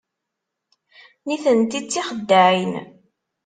[1.27, 2.73] Nitenti d tixeddaɛin.